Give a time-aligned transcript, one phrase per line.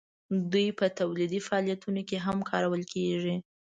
[0.51, 3.35] دوی په تولیدي فعالیتونو کې هم کارول کیږي.